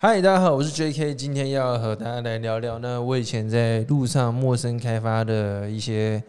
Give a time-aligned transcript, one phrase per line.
[0.00, 1.12] 嗨，大家好，我是 J.K.
[1.12, 6.22] 今天要和大家来聊聊呢，我以前在路上陌生开发的一些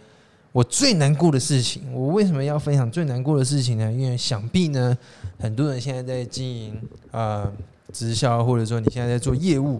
[0.51, 1.83] 我最难过的事情。
[1.93, 3.93] 我为什么要分享最难过的事情呢？
[3.93, 4.97] 因为想必呢，
[5.37, 7.47] 很多人现在在经营啊、
[7.93, 9.79] 直销，或者说你现在在做业务，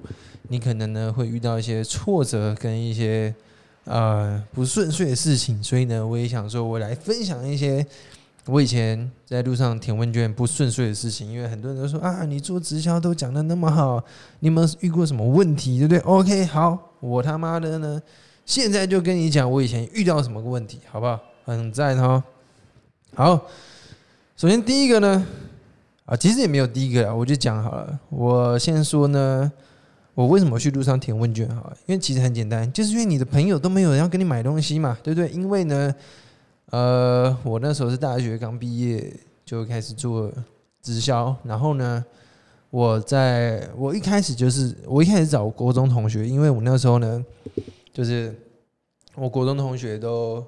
[0.50, 3.34] 你可能呢会遇到一些挫折跟一些
[3.86, 5.64] 呃不顺遂的事情。
[5.64, 7.84] 所以呢，我也想说，我来分享一些
[8.50, 14.04] 我以前在路上填问卷不顺遂的事情，因为很多人都说啊，你做直销都讲的那么好，
[14.40, 18.02] 你有没有遇过什么问题，对不对？OK，好，我他妈的呢，
[18.46, 21.20] 现在就跟你讲我以前遇到什么问题，好不好？
[21.46, 22.24] 很赞哦。
[23.14, 23.46] 好，
[24.36, 25.26] 首先第一个呢，
[26.06, 28.00] 啊，其实也没有第一个啊，我就讲好了。
[28.10, 29.52] 我先说呢，
[30.16, 31.78] 我为什么去路上填问卷好了？
[31.86, 35.30] 因为其实很简单，就是因为你的朋友都没有人要跟你买东西嘛，对不对？
[35.30, 35.94] 因为呢。
[36.72, 39.12] 呃，我那时候是大学刚毕业
[39.44, 40.32] 就开始做
[40.84, 42.06] 直销，然后呢，
[42.70, 47.26] 我在我一开始就是我一开始找国中同学，因为我那时候呢，
[47.92, 48.36] 就是
[49.16, 50.46] 我国中同学都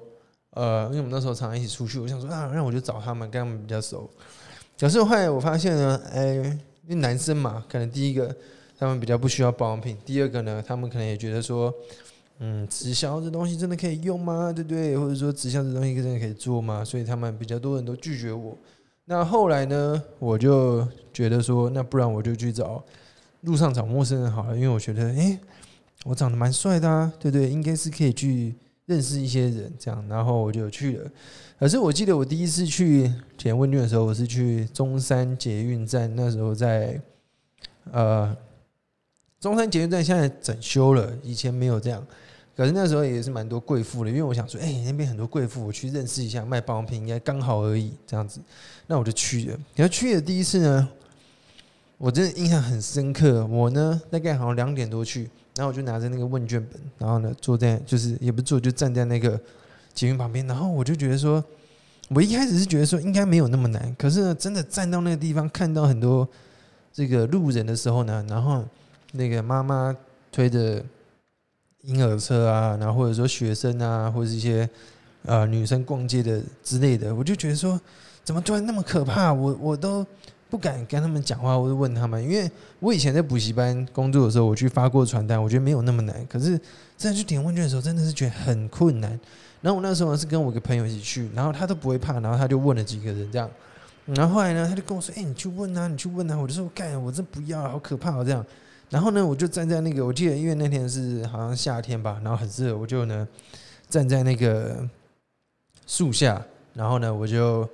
[0.50, 4.08] 呃，因为我们那时候常常一起出去，我想说啊，那我就找他们，跟他们比较熟。
[4.78, 8.32] 可是后来我发现呢，哎，因为男生嘛，可能第一个
[8.78, 11.74] 他们比较不需要保养品，第二个呢，他们可能也觉得说。
[12.44, 14.52] 嗯，直销这东西真的可以用吗？
[14.52, 14.98] 对不对？
[14.98, 16.84] 或者说直销这东西真的可以做吗？
[16.84, 18.58] 所以他们比较多人都拒绝我。
[19.04, 22.84] 那后来呢，我就觉得说，那不然我就去找
[23.42, 25.38] 路上找陌生人好了，因为我觉得，诶，
[26.04, 27.48] 我长得蛮帅的啊，对不对？
[27.48, 30.04] 应该是可以去认识一些人这样。
[30.08, 31.08] 然后我就去了。
[31.60, 33.08] 可是我记得我第一次去
[33.38, 37.00] 填问卷的时候，我是去中山捷运站，那时候在
[37.92, 38.36] 呃
[39.42, 42.06] 中山捷运站现在整修了，以前没有这样。
[42.56, 48.38] 可是那时候也是蛮多贵妇的，因为我想说，哎、那边很多贵妇，我去认识一下，卖保养品应该刚好而已，这样子，
[48.86, 49.58] 那我就去了。
[49.74, 50.88] 然后去了第一次呢，
[51.98, 53.44] 我真的印象很深刻。
[53.46, 55.22] 我呢，大概好像两点多去，
[55.56, 59.36] 然后我就拿着那个问卷本，然后呢，坐在就是也不坐，就站在那个
[59.92, 61.44] 捷运旁边，然后我就觉得说，
[62.10, 66.28] 我一开始是觉得说应该没有那么难，可是呢，真的站到那个地方，看到很多
[66.92, 68.64] 这个路人的时候呢，然后
[69.12, 69.96] 那个妈妈
[70.30, 70.84] 推着。
[71.84, 74.70] 婴儿车啊，然后或者说学生啊，或者是一些
[75.24, 77.76] 呃女生逛街的之类的，我就觉得说，
[78.22, 79.32] 怎么突然那么可怕？
[79.32, 80.06] 我我都
[80.48, 86.24] 不敢跟他们讲话，或者问他们，因为我以前在补习班工作的时候，我去发过传单，我觉得没有那么难。
[86.28, 86.50] 可是
[86.96, 89.18] 真的去填问卷的时候，真的是觉得很困难。
[89.60, 93.50] 然后我那时候是跟我一个朋友一起去，然后他都不会怕，然后他就问了几个人这样，
[94.06, 98.46] 然后后来呢，他就跟我说：“哎、你去问啊，你去问啊。”我就说：“干，我真不要，好可怕哦，这样。”
[98.92, 103.26] 然后呢，我就站在那个，我记得因为那天是好像夏天吧，然后很热，我就呢
[103.88, 104.86] 站在那个
[105.86, 106.44] 树下，
[106.74, 107.66] 然后呢我就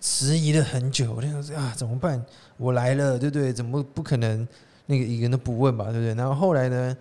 [0.00, 2.24] 迟疑了很久，我就想说啊怎么办？
[2.56, 3.52] 我来了，对不对？
[3.52, 4.48] 怎么不可能
[4.86, 6.14] 那个一个人都不问吧，对不对？
[6.14, 6.96] 然后后来呢，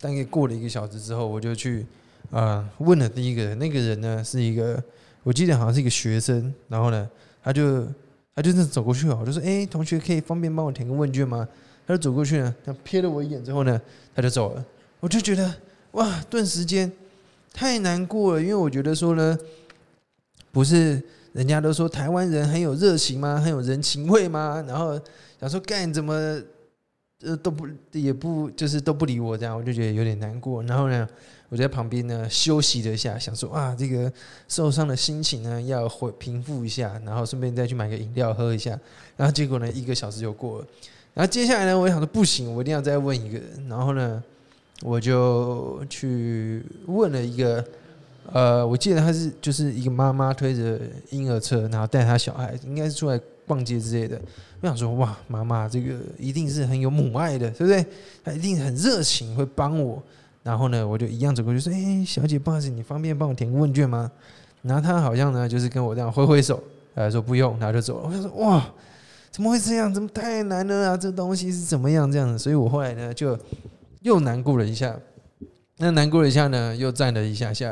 [0.00, 1.84] 大概过了一个小时之后，我就去
[2.30, 4.80] 啊、问了第一个人，那个人呢是一个，
[5.24, 7.10] 我记得好像是一个学生，然后呢
[7.42, 7.84] 他就
[8.36, 11.48] 他就是走过去了，我就说哎同学可以方便帮我填个问卷吗？
[11.86, 13.80] 他就走过去呢，他瞥了我一眼之后呢，
[14.14, 14.64] 他就走了。
[14.98, 15.54] 我就觉得
[15.92, 16.90] 哇，顿时间
[17.52, 19.38] 太难过了，因为我觉得说呢，
[20.50, 21.00] 不是
[21.32, 23.38] 人家都说台湾人很有热情吗？
[23.38, 24.64] 很有人情味吗？
[24.66, 25.00] 然后
[25.38, 26.12] 想说干怎么
[27.22, 30.62] 呃都不也不就是都不理我这样，我就觉得有点难过。
[30.64, 31.08] 然后呢，
[31.48, 34.12] 我在旁边呢休息了一下，想说啊，这个
[34.48, 38.78] 受伤的心情呢要回平复一下，然后顺便再去买个饮料喝一下。
[39.16, 40.66] 然后结果呢，一个小时就过了。
[41.16, 43.66] 然后接下来呢，我想说不行，我一定要再问一个人。
[43.70, 44.22] 然后呢，
[44.82, 47.64] 我就去问了一个，
[48.30, 50.78] 呃，我记得他是就是一个妈妈推着
[51.08, 54.20] 婴儿车，然后带他小孩，应该是出来逛街之类的。
[54.60, 57.86] 我想说，哇，妈妈这个一定是很有母爱的，对不对？
[58.22, 60.02] 她一定很热情，会帮我。
[60.42, 64.12] 然后呢，我就一样走过去说：“哎、小姐，不好意思，你方便帮我填个问卷吗？”
[64.60, 66.62] 然后她好像呢，就是跟我这样挥挥手，
[66.94, 68.06] 呃，说不用，然后就走了。
[68.06, 68.64] 我想说，哇，
[69.36, 69.92] 怎么会这样？
[69.92, 70.96] 怎么太难了啊？
[70.96, 72.38] 这东西是怎么样这样子？
[72.38, 73.38] 所以我后来呢，就
[74.00, 74.98] 又难过了一下。
[75.76, 77.66] 那难过了一下呢，又站了一下下。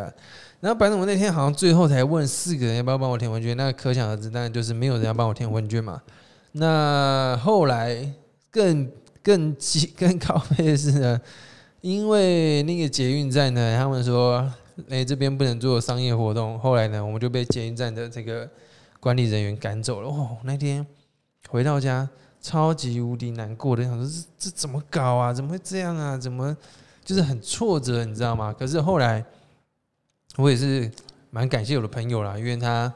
[0.61, 6.03] 然后反正我那天好像最后才问四个人要不要帮我填问卷，那可想而知，当然就是没有人要帮我填问卷嘛。
[6.53, 8.13] 那后来
[8.51, 8.87] 更
[9.23, 11.19] 更急更高配的是呢，
[11.81, 14.53] 因为那个捷运站呢，他们说，
[14.91, 16.59] 哎，这边不能做商业活动。
[16.59, 18.47] 后来呢，我们就被捷运站的这个
[19.01, 20.11] 管理人员赶走了。
[20.11, 20.87] 哦，那天
[21.49, 22.09] 回到家，
[22.41, 24.07] 超级无敌难过的，想说
[24.39, 25.33] 这这怎么搞啊？
[25.33, 26.17] 怎么会这样啊？
[26.17, 26.57] 怎么
[27.05, 28.55] 就是很挫折，你知道吗？
[28.59, 29.25] 可是后来
[30.37, 30.91] 我也是
[31.31, 32.93] 蛮感谢我的朋友啦，因为他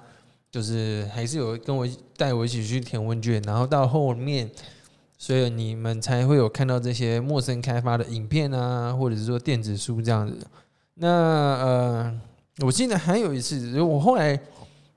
[0.51, 1.87] 就是还是有跟我
[2.17, 4.51] 带我一起去填问卷，然后到后面。
[5.21, 10.39] 所以你们才会有看到这些陌生开发的影片啊，或者是说电子书这样子。
[10.95, 12.21] 那呃，
[12.61, 14.39] 我记得还有一次，我后来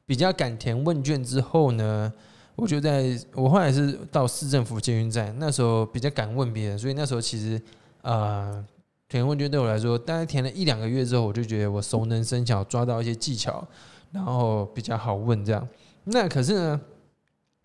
[0.06, 2.13] 比较敢填问卷之后呢，
[2.56, 7.62] 我就在我后来是到市政府捷运站，那时候比较敢问别人，所以那时候其实
[8.01, 8.63] 呃，
[9.09, 13.68] 填问卷对我来说，大概填了一两个月之后，我就觉得我熟能生巧，抓到一些技巧，
[14.12, 15.68] 然后比较好问这样。
[16.03, 16.81] 那可是呢，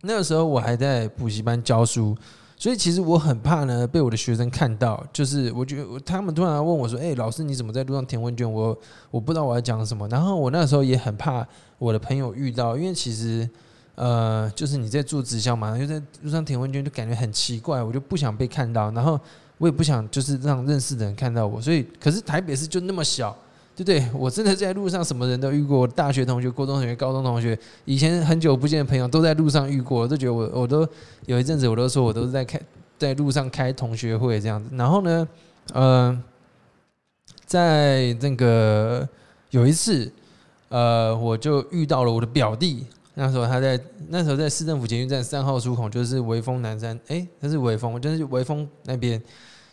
[0.03, 2.17] 那个时候我还在补习班教书。
[2.59, 5.07] 所以其实我很怕呢，被我的学生看到。
[5.13, 8.75] 就是我觉得他们突然问我说：“哎，老师你怎么在路上填问卷？”我
[9.11, 10.09] 我不知道我要讲什么。
[10.09, 11.47] 然后我那时候也很怕
[11.77, 13.47] 我的朋友遇到，因为其实
[13.97, 17.83] 呃，就是你在做直销嘛，就在路上填问卷，就感觉很奇怪。
[17.83, 19.21] 我就不想被看到，然后
[19.59, 21.61] 我也不想就是让认识的人看到我。
[21.61, 23.37] 所以，可是台北市就那么小。
[23.79, 24.11] 对不对？
[24.19, 30.89] 我真的在路上什么人都遇过，大学同学、高中同学、高中同学，以前很久不见的朋友都在路上遇过，我都觉得我我都
[31.27, 32.59] 有一阵子我都说我都是在开
[32.97, 34.71] 在路上开同学会这样子。
[34.75, 35.29] 然后呢，
[35.75, 36.23] 呃，
[37.45, 39.07] 在那个
[39.51, 40.11] 有一次，
[40.71, 42.87] 呃，我就遇到了我的表弟，
[43.19, 49.21] 那时候他在那时候在市政府捷运站三号出口，就是威风南山，哎，他是威风，就是威风那边。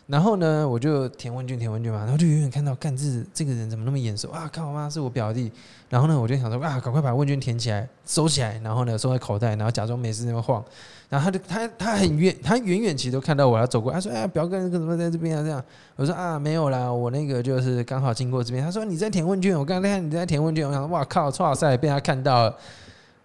[0.06, 3.04] 然后呢，我就填问卷，填问卷嘛，然后就远远看到，干这
[3.34, 4.48] 这个人怎么那么眼熟啊？
[4.50, 5.52] 靠妈，是我表弟。
[5.90, 10.64] 然后呢，我就想说啊，赶快把问卷填起来，收起来，然后呢，收在口袋，然后假装没事那么晃。
[11.10, 15.42] 然后他就他他很远，他远远其实都看到我要走过，他说哎，表哥你怎么在这边啊？
[15.42, 15.62] 这样，
[15.96, 18.64] 我说啊，没有啦，我那个就是刚好经过这边。
[18.64, 22.56] 他说你在填问卷，我刚才看你在填问卷，我想哇靠，哇塞，被他看到了。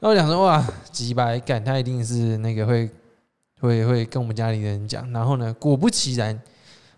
[0.01, 2.89] 那我想说哇，几百干，他一定是那个会
[3.59, 5.11] 会会跟我们家里的人讲。
[5.11, 6.39] 然后呢，果不其然。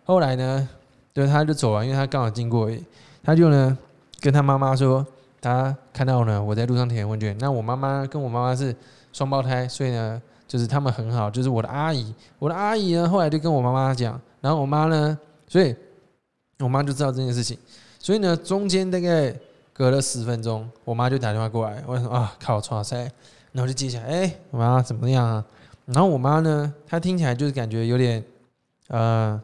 [0.03, 0.69] 后来呢，
[1.11, 2.69] 对，他就走了，因为他刚好经过，
[3.23, 3.75] 他就呢
[4.19, 5.05] 跟他妈妈说，
[5.41, 7.35] 他看到呢我在路上填问卷。
[7.39, 8.75] 那我妈妈跟我妈妈是
[9.11, 15.17] 双胞胎，所以呢就是他们很好，就是我的阿姨，我的阿姨呢后来就跟我妈妈讲，然后我妈呢，
[15.47, 15.75] 所以
[16.59, 17.57] 我妈就知道这件事情，
[17.97, 19.33] 所以呢中间大概
[19.81, 22.97] 隔了十分钟，我妈就打电话过来，我说啊靠，错塞，
[23.51, 25.43] 然后就接起来，哎，我妈怎么样啊？
[25.85, 28.23] 然后我妈呢，她听起来就是感觉有点
[28.89, 29.41] 呃。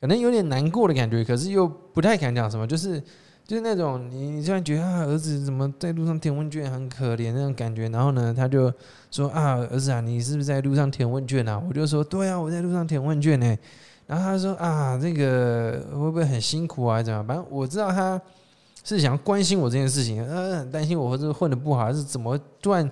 [0.00, 3.00] 可能有点难过的感觉，可是又不太敢讲什么，就是
[3.44, 7.88] 就是那种你你突然觉得啊，儿子怎么在路上填问卷很可怜那种感觉。
[7.88, 8.72] 然后呢，他就
[9.10, 11.60] 说啊，儿子啊，你是不是在路上填问卷啊？
[11.68, 13.58] 我就说对啊，我在路上填问卷呢。
[14.06, 17.02] 然后他说啊，这个会不会很辛苦啊？
[17.02, 17.24] 怎么？
[17.24, 18.20] 反正我知道他
[18.84, 22.88] 是想要关心我这件事情，呃，很担心我或者混的不好，还是怎么突然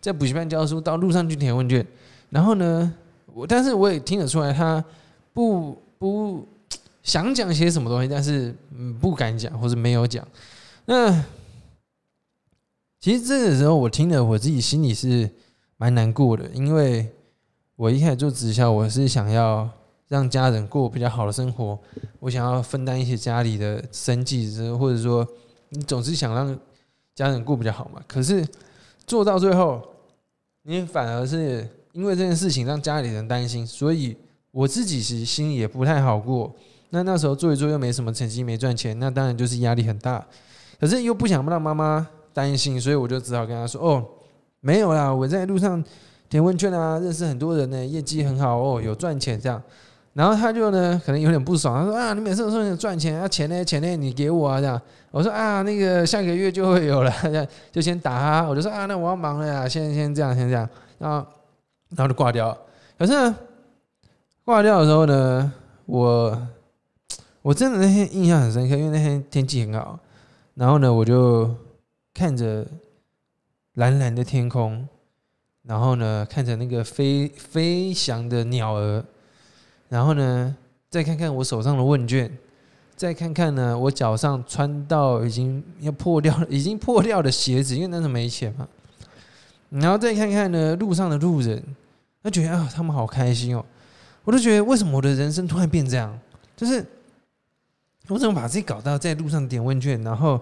[0.00, 1.86] 在补习班教书到路上去填问卷？
[2.30, 2.94] 然后呢，
[3.32, 4.84] 我但是我也听得出来，他
[5.32, 6.46] 不不。
[7.04, 8.56] 想讲些什么东西，但是
[8.98, 10.26] 不敢讲或者没有讲。
[10.86, 11.12] 那
[12.98, 15.28] 其实这个时候我听了，我自己心里是
[15.76, 17.06] 蛮难过的，因为
[17.76, 19.68] 我一开始做直销，我是想要
[20.14, 21.76] 让家人过比较好的生活，
[22.20, 25.26] 我想要分担一些家里的生计，或者说
[25.70, 26.56] 你总是想让
[27.16, 28.00] 家人过比较好嘛。
[28.06, 28.46] 可是
[29.08, 29.82] 做到最后，
[30.62, 34.16] 你反而是因为这件事情让家里人担心，所以
[34.52, 36.54] 我自己其实心里也不太好过。
[36.90, 40.24] 那那时候做一做又没什么成绩，没赚钱，那当然就是压力很大。
[40.78, 44.06] 可是又不想让妈妈担心，所以我就只好跟她说：“哦，
[44.60, 45.82] 没有啦，我在路上
[46.28, 49.60] 填问卷啊，认识很多人呢，业绩很好哦，有赚钱这样。”
[50.14, 53.64] 然后他就呢，可能有点不爽，他说：“啊，你每次都说你赚钱，啊钱呢？
[53.64, 53.96] 钱呢？
[53.96, 54.80] 你给我啊这样。”
[55.12, 60.66] 我说：“啊，那个下个月就会有了， 这样就先打哈。”我就说：“啊，那我要忙了呀，先先这样，先这样。”
[60.98, 61.16] 然后
[61.90, 62.56] 然后就挂掉。
[62.98, 63.36] 可是呢，
[64.44, 65.52] 挂掉的时候呢，
[65.86, 66.48] 我。
[67.42, 69.98] 我真的那天印象很深刻，因为那天天气很好，
[70.54, 71.54] 然后呢，我就
[72.14, 72.66] 看着
[73.74, 74.88] 蓝蓝的天空，
[75.64, 79.04] 然后呢，看着那个飞飞翔的鸟儿，
[79.94, 80.56] 然后呢，
[80.90, 82.28] 再看看我手上的问卷，
[82.96, 88.66] 再看看呢，我脚上穿到已经要破掉、已经破掉的鞋子，因为那时候没钱嘛，
[89.70, 91.62] 然后再看看呢，路上的路人，
[92.24, 93.64] 他觉得啊，他们好开心哦，
[94.24, 96.18] 我都觉得为什么我的人生突然变这样，
[96.56, 96.84] 就是。
[98.08, 100.38] 我怎么把自己搞到在路上点问卷，然后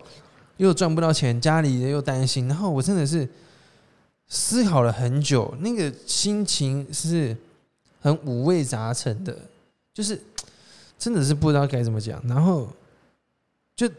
[0.57, 3.29] 又赚不到钱，家里人又担心，然后我真的是
[4.27, 7.37] 思考了很久，那个心情是
[8.03, 9.35] 很五味杂陈的。
[9.95, 10.21] 就是
[10.99, 12.23] 真的是不知道该怎么讲。
[12.27, 12.69] 然后
[13.75, 13.91] 就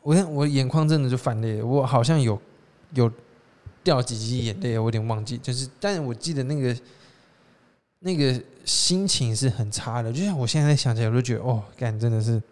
[0.00, 2.40] 我看我眼眶真的就泛泪，我好像有
[2.94, 3.12] 有
[3.84, 5.36] 掉几滴眼泪，我有点忘记。
[5.38, 6.76] 就是，但是我记得那个
[7.98, 12.42] 那个心情是很差的，就像我现在想起来，我就觉得哦，干真的是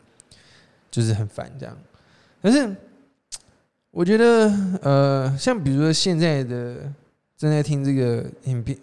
[0.90, 1.76] 就是很烦这样。
[2.40, 2.74] 可是
[3.90, 6.76] 我觉得，呃，像比如说现在的
[7.36, 8.78] 正在听这个影片、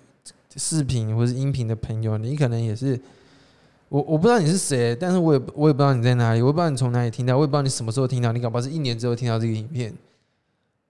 [0.56, 3.00] 视频或者音频的朋友，你可能也是
[3.90, 9.94] 我，我不知道你是谁，但是我也我也不知道你在哪里，我也不知道你从哪里听到，我也不知道你什么时候听到，你搞不好是一年之后听到这个影片。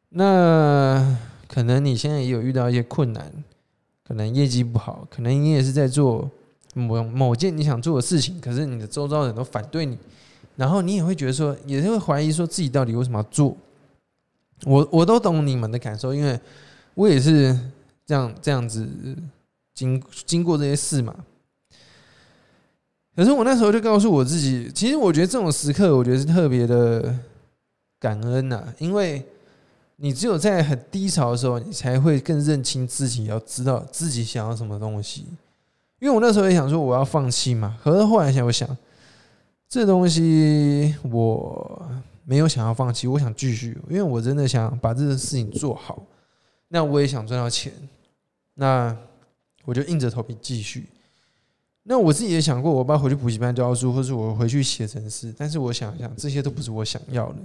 [0.09, 1.17] 那
[1.47, 3.31] 可能你现在也有遇到一些困难，
[4.07, 6.29] 可能业绩不好，可能你也是在做
[6.73, 9.97] 某某件你想做的事情，可是你的周遭人都反对你，
[10.55, 13.57] 然后你也会觉得说，也是会怀疑说自己到底为什么要做。
[14.63, 16.39] 我我都懂你们的感受，因为
[16.93, 17.57] 我也是
[18.05, 18.87] 这样这样子
[19.75, 21.13] 经经过这些事嘛。
[23.15, 27.15] 可是我那时候就告诉我自己，其实我觉得这种时刻，我觉得是特别的
[27.99, 29.23] 感恩呐，因为
[29.97, 35.25] 你只有在很低潮的时候，你才会更认清自己，要知道自己想要什么东西。
[35.99, 38.67] 因为我那时候也想说我要放弃嘛，可是后来想，我想
[39.69, 41.87] 这东西我。
[42.27, 46.01] 没有想要放弃，我想继续，因为我真的想把这个事情做好。
[46.69, 47.71] 那我也想赚到钱，
[48.55, 48.97] 那
[49.65, 50.87] 我就硬着头皮继续。
[51.83, 57.35] 那我自己也想过，我爸回去补习班教书，或是我回去写程式，但是我想一想，这些都不是我想要的。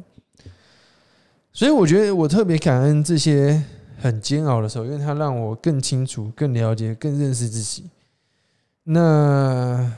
[1.52, 3.62] 所以我觉得我特别感恩这些
[3.98, 7.84] 很煎熬的时候，因为它让我更清楚、更了解、更认识自己。
[8.84, 9.92] 那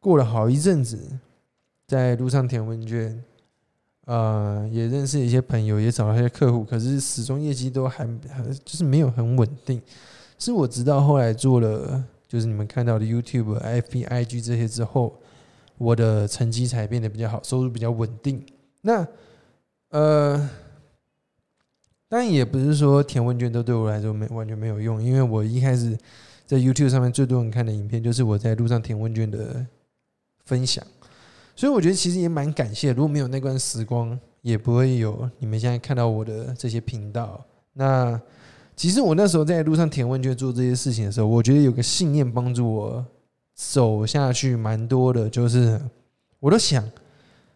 [0.00, 0.98] 过了好一阵子，
[1.86, 3.22] 在路上填问卷。
[4.06, 9.80] 呃，也认识一些朋友，也找了一些客户，可是始终业绩都还还就是没有很稳定。
[10.40, 15.14] 是我直到后来做了，就是你们看到的 YouTube、FB、IG 这些之后，
[15.76, 18.42] 我的成绩才变得比较好，收入比较稳定。
[18.80, 19.06] 那
[19.90, 20.50] 呃，
[22.08, 25.96] 当然也不是说填问卷都对我来说没完全没有用，因为我一开始
[26.46, 29.66] 在 YouTube 上面最多人看的影片，就是我在路上填问卷的
[30.46, 30.82] 分享。
[31.54, 37.44] 所以我觉得其实也蛮感谢，如果没有那段时光，也不会有你们现在看到我的这些频道。
[37.74, 38.18] 那
[38.80, 43.04] 其实我那时候在路上填问卷做这些事情的时候，我觉得有个信念帮助我
[43.54, 45.78] 走下去蛮多的，就是
[46.38, 46.82] 我都想，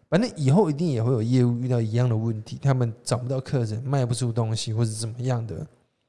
[0.07, 5.65] 反正以后一定也会有业务遇到一样的问题，他们找不到客人，卖不出东西，或者怎么样的。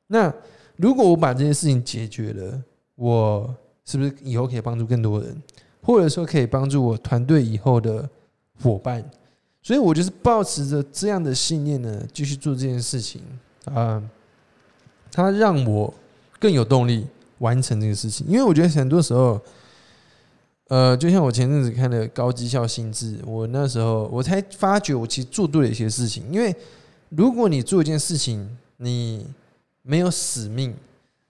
[0.06, 0.30] 那
[0.76, 2.62] 如果我把这些事情解决了，
[2.96, 3.56] 我
[3.86, 5.42] 是不是以后可以帮助更多人？
[5.80, 8.06] 或者说可以帮助我团队以后的
[8.62, 9.02] 伙伴，
[9.62, 13.22] 所以我就是保持着这样的信念呢，继续做这件事情
[13.64, 14.02] 啊。
[15.16, 15.92] 它让我
[16.38, 17.06] 更有动力
[17.38, 19.40] 完成这个事情，因为我觉得很多时候，
[20.68, 26.22] 呃，就像我前阵子看的高绩效心智，我那时候我才发觉我其实做对了一些事情。
[26.30, 26.54] 因为
[27.08, 28.46] 如果你做一件事情，
[28.76, 29.26] 你
[29.80, 30.74] 没有使命，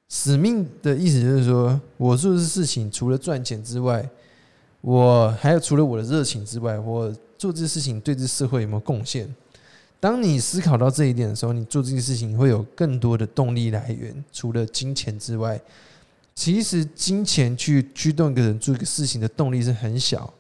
[0.09, 4.05] 使命的意思就是说，我做的事情除了赚钱之外。
[4.83, 9.33] 我还有除了我的热情之外，我做这事情对这社会有没有贡献？
[9.99, 14.25] 当你思考到这一点的时候，你做这件事情会有更多的动力来源。
[14.33, 15.61] 除了金钱之外，
[16.35, 20.33] 其实金钱去驱动一个人做一个事情的动力是很小。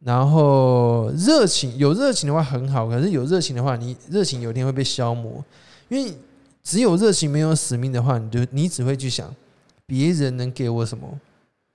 [0.00, 5.44] 然后热情有热情的话很好，可是有热情的话，你热情有一天会被消磨。
[5.88, 6.12] 因为
[6.62, 9.34] 只有热情没有使命的话，你就你只会去想
[9.86, 11.06] 别人能给我什么。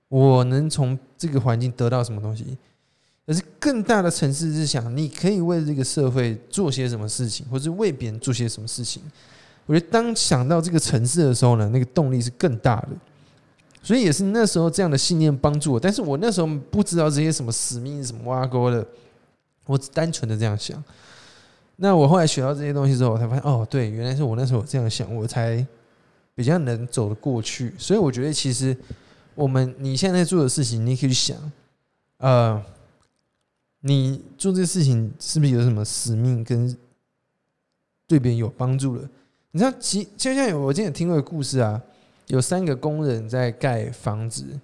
[0.08, 2.56] 我能从这个环境得到什么东西？
[3.26, 9.02] 可是更大的层次是想，你可以为这个社会做些什么事情，或者为别人做些什么事情。
[9.66, 12.88] 我觉得当想到这个层次的时候呢，那个动力是更大的。
[13.82, 15.80] 所以也是那时候这样的信念帮助我。
[15.80, 18.86] 但是我那时候不知道这些什么使命、什么挖沟的，
[19.66, 20.82] 我只单纯的这样想。
[21.76, 25.66] 那我后来学到这些东西之后，我才发现，哦，对，原来是我那时候这样想，我才
[26.34, 27.74] 比较能走得过去。
[27.78, 28.76] 所以我觉得其实。
[29.36, 31.36] 我们你现在做的事情，你可以去想，
[32.18, 32.62] 呃，
[33.86, 36.74] 你做这事情是不是有什么使命跟
[38.06, 39.02] 对别人有帮助了？
[39.50, 41.78] 你知道，其就像有我之前听过一个故事啊，
[42.28, 44.58] 有三个工人在盖房子，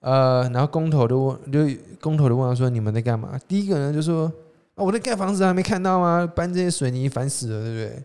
[0.00, 4.32] 呃，然后工头都问，就工头都问他说：“你们在干嘛？”第一个人就说
[4.76, 6.26] ：“啊，我在盖房子，还没看到吗？
[6.34, 8.02] 搬这些水泥，烦死了，对不对？”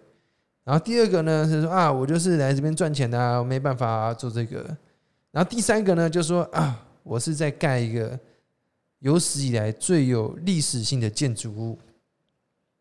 [0.66, 4.58] 然后第二个呢是说：“啊，我就是来这边赚钱的，我没办法做这个。”
[5.32, 8.20] 然后第三个呢，就说啊，我是在盖一个
[9.00, 11.78] 有史以来最有历史性的建筑物。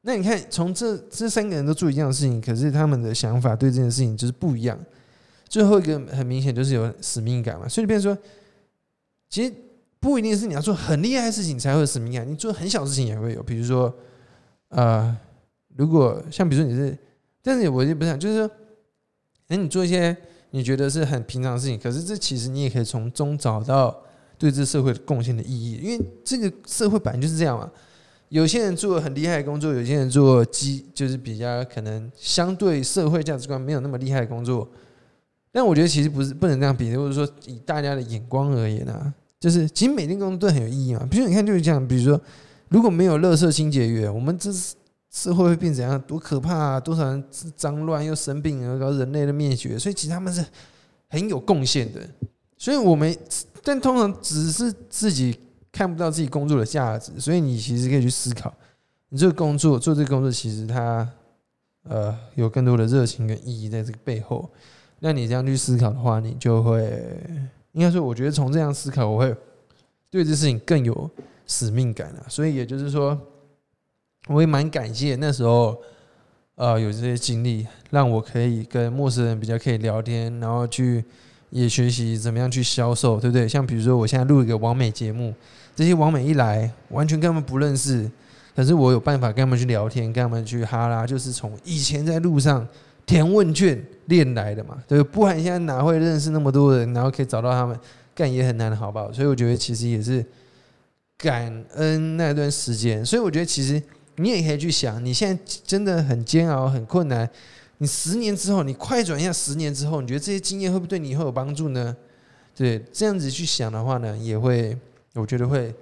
[0.03, 4.79] 那你看，从这这三个人都做一样的事情，可是他们的想法对这件事情就是不一样。
[5.49, 8.17] 最后一个很明显就是有使命感嘛，所以变说，
[9.29, 9.53] 其实
[9.99, 13.43] 不一定是你要做很厉害的事情才会有使命感，你做很小的事情也会有。
[13.43, 13.93] 比如说，
[14.69, 15.17] 呃，
[15.77, 16.97] 如果像比如说你是，
[17.43, 18.51] 但是我就不想，就是说，
[19.49, 20.17] 哎，你做一些
[20.51, 24.03] 你觉得是很平常的事情，可是这其实你也可以从中找到
[24.39, 27.71] 对这社会的贡献的意义，因为这个社会本来就是这样嘛。
[28.29, 34.69] 有些人做很厉害的工作，有些人做基就是比较可能相对社会价值观没有那么厉害的工作。
[35.53, 41.07] 但我觉得其实不是不能这样比，或者说以大家的眼光而言啊，就是其实每件工作都很有意义嘛。
[41.11, 42.21] 比如你看就是这样，比如说
[42.69, 44.51] 如果没有垃圾清洁员，我们这
[45.11, 45.99] 社会会变怎样？
[46.03, 46.81] 多可怕啊！
[46.81, 47.25] 多少人
[47.57, 49.79] 脏乱又生病，然后人类的灭绝。
[49.79, 50.45] 所以其实他们是
[51.09, 52.01] 很有贡献的。
[52.59, 53.17] 所以我们
[53.67, 55.37] 但通常只是自己。
[55.73, 58.51] 看不到自己工作的价值，所以你其实可以去思考，
[59.11, 61.07] 你这个工作做这个工作，其实它
[61.83, 64.49] 呃有更多的热情跟意义在这个背后。
[65.01, 67.05] 那你这样去思考的话，你就会
[67.73, 69.37] 应该说，我觉得从这样思考，我会
[70.09, 71.11] 对这事情更有
[71.47, 72.25] 使命感啊。
[72.27, 73.21] 所以也就是说，
[74.29, 75.77] 我也蛮感谢那时候
[76.55, 81.05] 呃有这些经历，让我可以跟陌生人比较可以聊天，然后去
[81.63, 83.49] 也学习怎么样去销售，对不对？
[83.49, 85.35] 像比如说我现在录一个完美节目。
[85.75, 88.11] 这些网美一来，完全跟他们不认识，
[88.55, 92.67] 可是我有办法跟他们去聊天，跟他们去哈拉，就是从以前在路上
[93.05, 94.79] 填问卷练来的嘛。
[94.89, 97.79] 对，不然现在哪会认识那么多人，然后可以找到他们，
[98.15, 99.13] 干也很难，好不好？
[99.13, 100.25] 所以我觉得其实也是
[101.19, 103.05] 感恩那段时间。
[103.05, 103.83] 所以我觉得其实
[104.15, 107.29] 你也可以去想，你现在真的很煎熬、很困难，
[107.79, 111.97] 你十年之后，你快转一下，十年之后，你觉得这些经验会不会对你以后有帮助呢？
[112.55, 114.77] 对，这样子去想的话呢，也会。
[115.19, 115.75] 我觉得会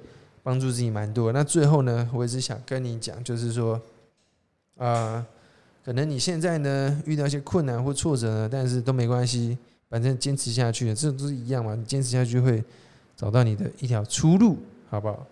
[0.45, 1.33] 帮助自己蛮多。
[1.33, 3.83] 那最后呢，我也是想跟你讲，就是说，
[4.77, 5.27] 啊，
[5.85, 9.59] 可能你现在呢遇到一些困难或挫折呢，但是都没关系，
[9.91, 11.75] 反正坚持下去，这都是一样嘛。
[11.75, 12.63] 你坚持下去会
[13.17, 14.57] 找到你的一条出路，
[14.89, 15.27] 好不好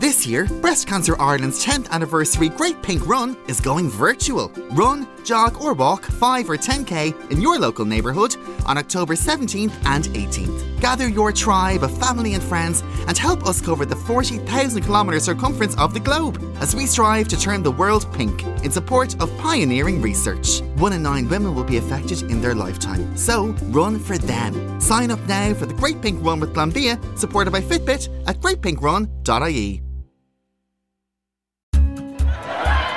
[0.00, 4.50] ？This year, Breast Cancer Ireland's 10th anniversary Great Pink Run is going virtual.
[4.70, 10.04] Run, jog, or walk 5 or 10k in your local neighbourhood on October 17th and
[10.04, 10.73] 18th.
[10.84, 15.74] Gather your tribe of family and friends and help us cover the 40,000 kilometre circumference
[15.78, 20.02] of the globe as we strive to turn the world pink in support of pioneering
[20.02, 20.60] research.
[20.76, 24.78] One in nine women will be affected in their lifetime, so run for them.
[24.78, 29.80] Sign up now for the Great Pink Run with Glambia, supported by Fitbit at greatpinkrun.ie.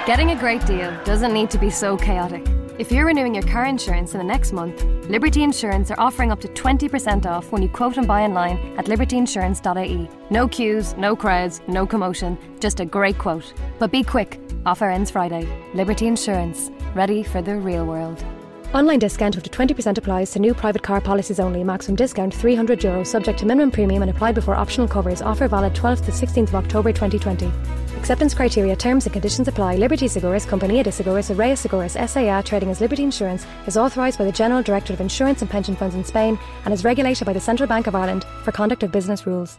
[0.06, 2.57] Getting a great deal doesn't need to be so chaotic.
[2.80, 6.40] If you're renewing your car insurance in the next month, Liberty Insurance are offering up
[6.42, 10.08] to 20% off when you quote and buy online at libertyinsurance.ie.
[10.30, 13.52] No queues, no crowds, no commotion, just a great quote.
[13.80, 15.48] But be quick, offer ends Friday.
[15.74, 18.24] Liberty Insurance, ready for the real world.
[18.74, 21.64] Online discount up to 20% applies to new private car policies only.
[21.64, 25.22] Maximum discount €300, Euro, subject to minimum premium and applied before optional covers.
[25.22, 27.50] Offer valid 12th to 16th of October 2020.
[27.98, 29.78] Acceptance criteria, terms and conditions apply.
[29.78, 34.26] Liberty Seguros, Compañía de Seguros, Araya Seguros, SAA, trading as Liberty Insurance, is authorised by
[34.26, 37.40] the General Director of Insurance and Pension Funds in Spain and is regulated by the
[37.40, 39.58] Central Bank of Ireland for conduct of business rules.